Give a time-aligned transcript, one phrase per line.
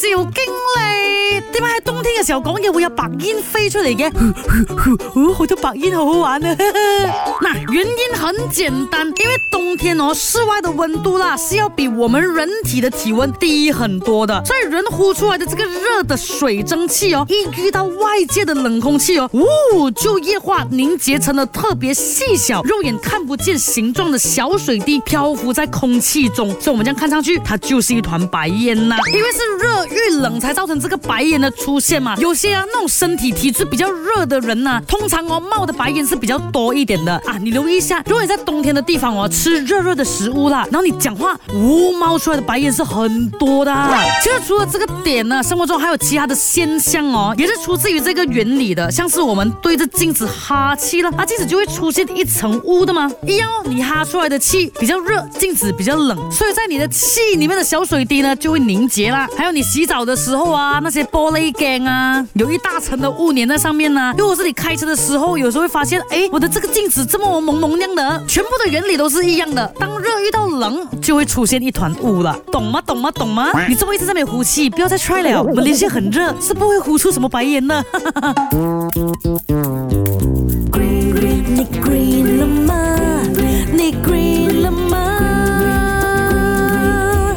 [0.00, 4.06] 赵经理，点解喺冬天嘅时候讲嘢会有白烟飞出嚟嘅？
[5.16, 6.54] 哦，好多白烟好好玩啊！
[7.42, 29.87] 嗱，原因很简单，因为冬天哦，室外的温度啦是要比我们人体的体温低很多的，所以人呼出来的这个热的水蒸气哦，一遇到外界的冷空气哦，呜，就液化凝结成了特别细小、肉眼看不见形状的小水滴，漂浮在空气中，所以我们样看上去，它就是一团白烟啦，因为是热。
[29.90, 32.14] 遇冷才造成这个白烟的出现嘛？
[32.16, 37.36] 有些啊，那种身体体质比较热的人呢，通常哦冒的白烟是比较多一点的啊。
[37.40, 43.70] 你留意一下，如果你在冬天的地方哦吃热热的食物啦，然后你讲话呜，冒出来的白烟是很多的。
[44.22, 48.90] 其实除了这个点呢，生活中还有其他的现象哦，也是出自于这个原理的。
[48.90, 53.10] 像是我们对着镜子哈气了，啊镜子就会出现一层雾的吗？
[53.26, 59.26] 一样哦，你哈出来的气比较热，镜子比较冷，所以在你的气里面的小水滴呢就会凝结啦。
[59.36, 59.62] 还有你。
[59.78, 64.12] 洗澡的时候啊，那些玻璃缸啊，有一大层的雾粘在上面呢。
[64.18, 69.72] 如果是你开车的时候，有时候会发现，哎，我的这个镜子这么蒙蒙亮的，全部的原理都是一样的。
[69.78, 72.82] 当热遇到冷，就会出现一团雾了，懂吗？
[72.84, 73.08] 懂吗？
[73.12, 73.52] 懂吗？
[73.68, 75.40] 你这么一直在那呼气，不要再 try 了。
[75.40, 77.84] 我们连线很热，是不会呼出什么白烟的。
[81.00, 82.96] 你 green 了吗？
[83.72, 85.18] 你 green 了吗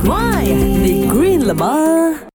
[0.04, 0.44] ？Why？
[0.52, 1.81] 你 green 了吗？